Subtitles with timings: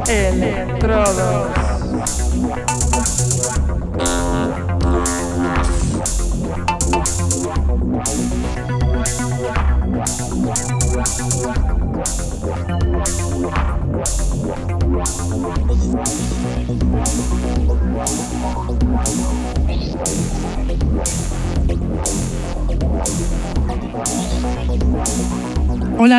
[0.07, 1.55] Electrodos.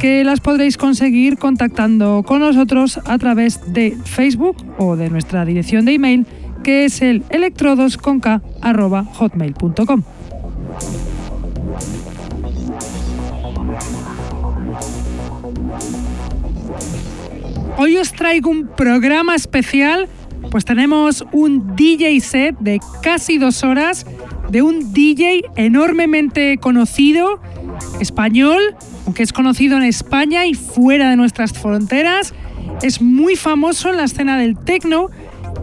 [0.00, 5.84] que las podréis conseguir contactando con nosotros a través de Facebook o de nuestra dirección
[5.84, 6.24] de email
[6.64, 10.02] que es el electrodosconk.hotmail.com.
[17.76, 20.08] Hoy os traigo un programa especial,
[20.50, 24.06] pues tenemos un DJ set de casi dos horas
[24.48, 27.42] de un DJ enormemente conocido,
[28.00, 28.62] español,
[29.04, 32.34] aunque es conocido en España y fuera de nuestras fronteras,
[32.82, 35.08] es muy famoso en la escena del techno,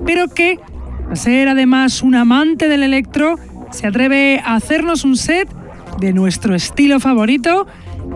[0.05, 0.59] pero que,
[1.11, 3.37] a ser además un amante del electro,
[3.71, 5.49] se atreve a hacernos un set
[5.99, 7.67] de nuestro estilo favorito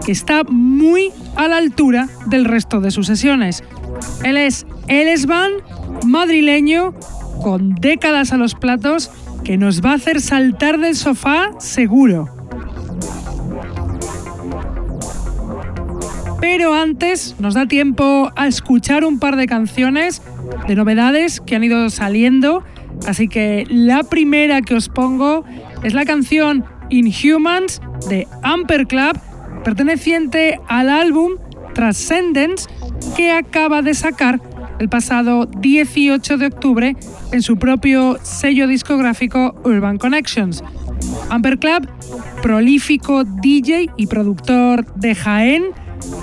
[0.05, 3.63] que está muy a la altura del resto de sus sesiones.
[4.23, 5.51] Él es Elesban,
[6.05, 6.93] madrileño,
[7.41, 9.11] con décadas a los platos,
[9.43, 12.40] que nos va a hacer saltar del sofá seguro.
[16.41, 20.21] Pero antes nos da tiempo a escuchar un par de canciones
[20.67, 22.63] de novedades que han ido saliendo.
[23.07, 25.45] Así que la primera que os pongo
[25.83, 27.79] es la canción Inhumans
[28.09, 29.17] de Amper Club,
[29.63, 31.33] perteneciente al álbum
[31.73, 32.67] Transcendence
[33.15, 34.41] que acaba de sacar
[34.79, 36.95] el pasado 18 de octubre
[37.31, 40.63] en su propio sello discográfico Urban Connections.
[41.29, 41.87] Amper Club,
[42.41, 45.65] prolífico DJ y productor de Jaén,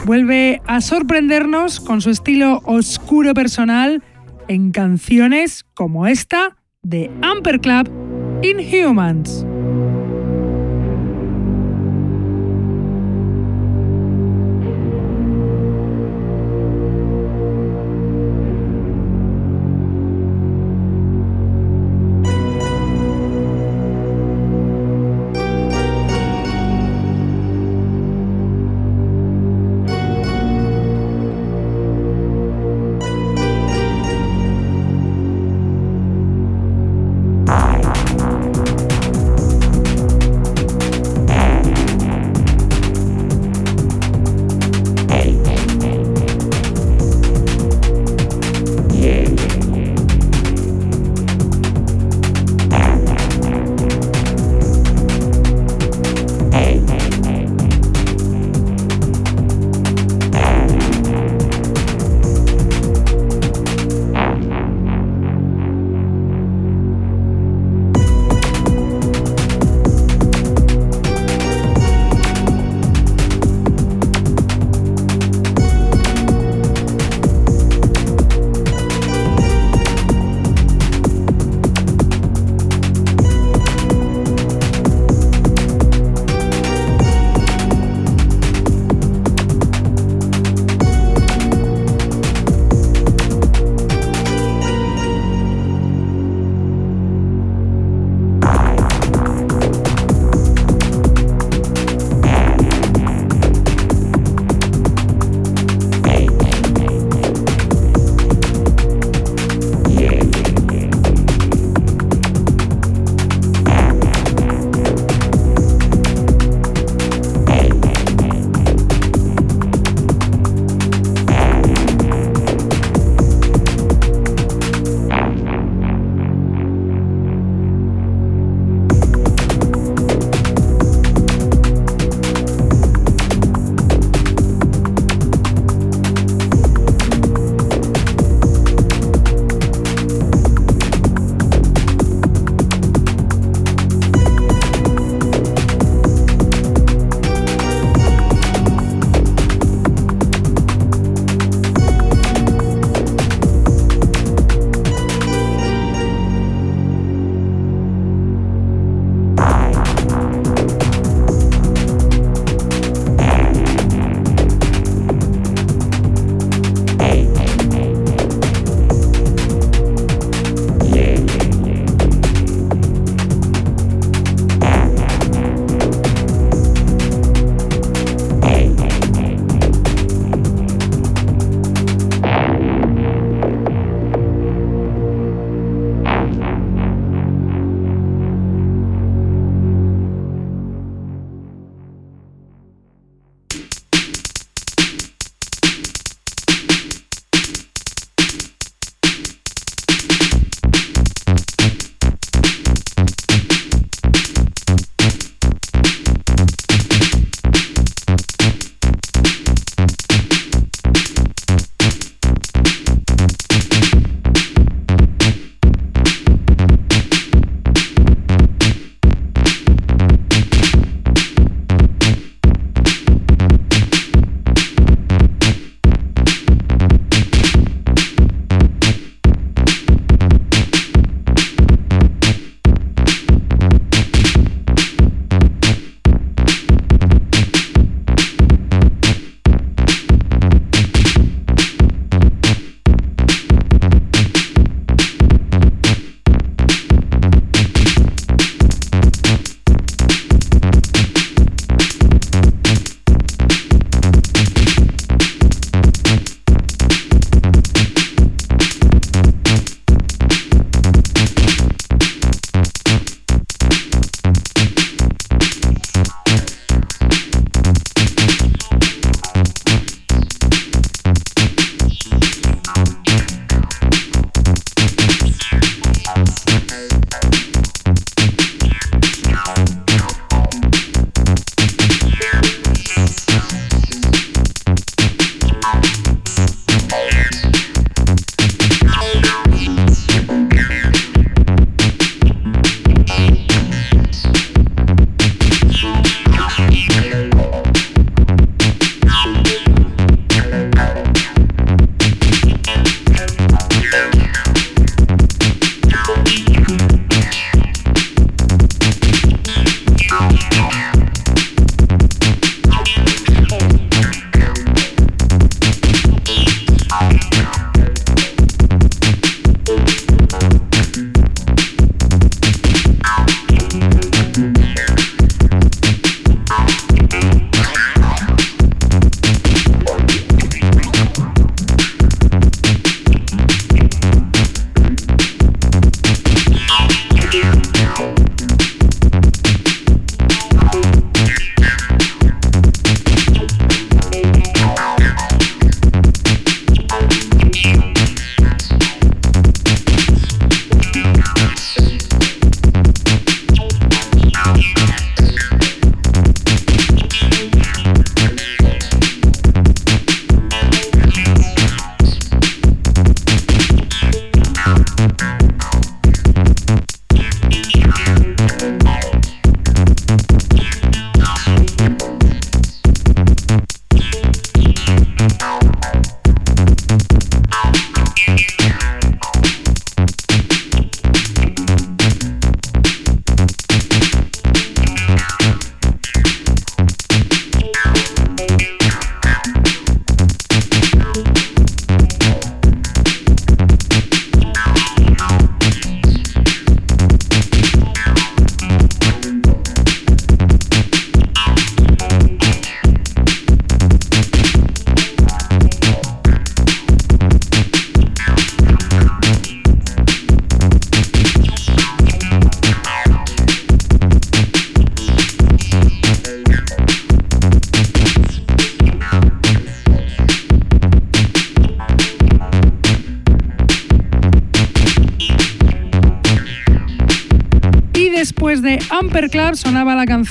[0.05, 4.03] vuelve a sorprendernos con su estilo oscuro personal
[4.49, 7.91] en canciones como esta de Amper Club
[8.43, 9.48] Inhumans.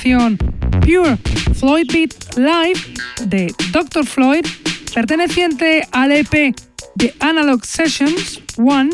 [0.07, 1.17] Pure
[1.53, 2.79] Floyd Beat Live
[3.25, 4.05] de Dr.
[4.05, 4.45] Floyd,
[4.93, 6.55] perteneciente al EP
[6.95, 8.91] de Analog Sessions One,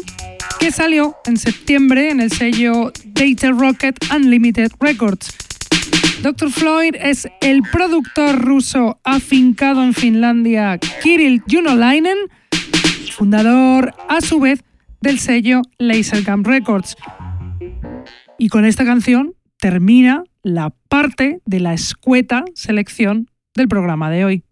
[0.60, 5.36] que salió en septiembre en el sello Data Rocket Unlimited Records.
[6.24, 6.50] Dr.
[6.50, 12.17] Floyd es el productor ruso afincado en Finlandia Kirill Junolainen,
[13.12, 14.63] fundador a su vez
[15.00, 16.96] del sello Lasercam Records.
[18.39, 24.44] Y con esta canción termina la parte de la escueta selección del programa de hoy.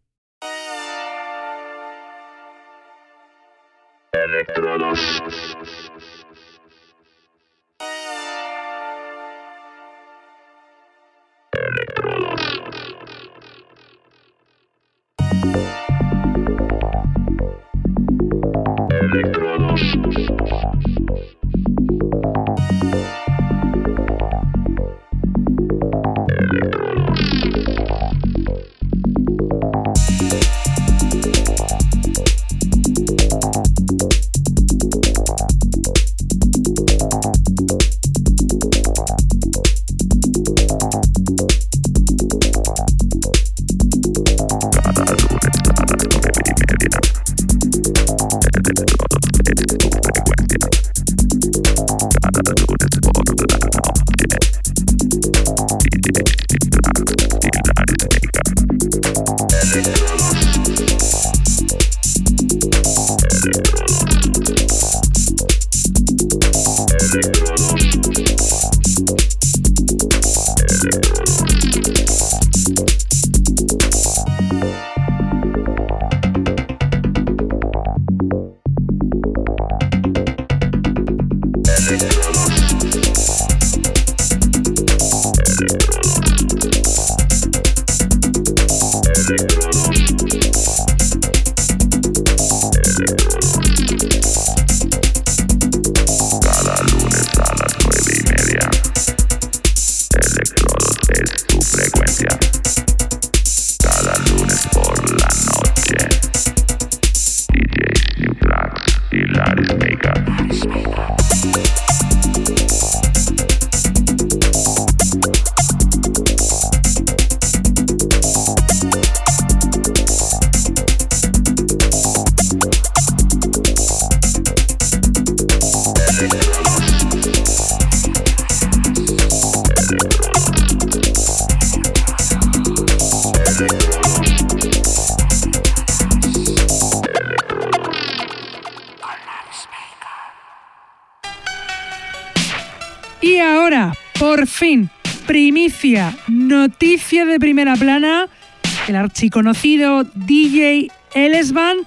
[149.22, 151.78] Archiconocido DJ Elesban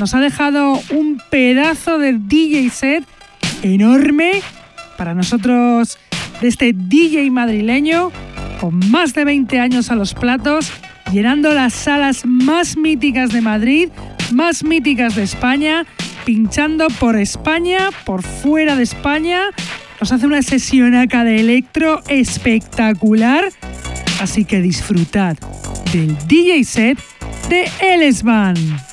[0.00, 3.04] nos ha dejado un pedazo de DJ set
[3.62, 4.42] enorme
[4.98, 5.96] para nosotros
[6.40, 8.10] de este DJ madrileño
[8.60, 10.72] con más de 20 años a los platos,
[11.12, 13.88] llenando las salas más míticas de Madrid,
[14.32, 15.86] más míticas de España,
[16.24, 19.42] pinchando por España, por fuera de España.
[20.00, 23.52] Nos hace una sesión acá de electro espectacular
[24.22, 25.36] Así que disfrutad
[25.92, 26.98] del DJ set
[27.48, 28.91] de Elesban.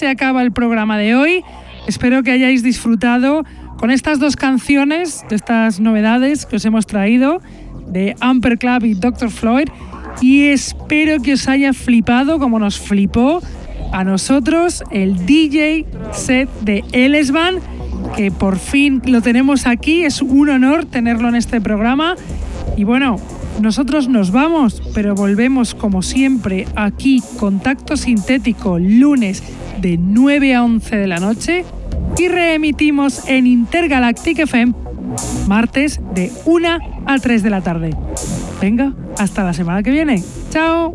[0.00, 1.44] Se acaba el programa de hoy.
[1.86, 3.44] Espero que hayáis disfrutado
[3.76, 7.42] con estas dos canciones, de estas novedades que os hemos traído,
[7.86, 9.30] de Amper Club y Dr.
[9.30, 9.68] Floyd.
[10.22, 13.42] Y espero que os haya flipado como nos flipó
[13.92, 17.56] a nosotros el DJ set de Elesban,
[18.16, 20.04] que por fin lo tenemos aquí.
[20.04, 22.14] Es un honor tenerlo en este programa.
[22.78, 23.16] Y bueno,
[23.60, 29.42] nosotros nos vamos, pero volvemos como siempre aquí, Contacto Sintético, lunes
[29.80, 31.64] de 9 a 11 de la noche
[32.18, 34.74] y reemitimos en Intergalactic FM
[35.46, 37.96] martes de 1 a 3 de la tarde.
[38.60, 40.22] Venga, hasta la semana que viene.
[40.50, 40.94] Chao.